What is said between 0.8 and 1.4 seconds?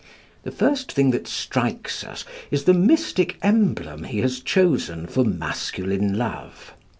thing that